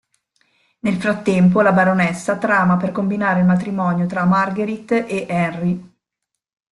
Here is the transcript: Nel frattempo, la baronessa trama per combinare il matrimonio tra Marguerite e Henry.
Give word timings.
Nel 0.79 0.95
frattempo, 0.95 1.61
la 1.61 1.73
baronessa 1.73 2.35
trama 2.39 2.75
per 2.75 2.91
combinare 2.91 3.41
il 3.41 3.45
matrimonio 3.45 4.07
tra 4.07 4.25
Marguerite 4.25 5.05
e 5.05 5.27
Henry. 5.29 5.91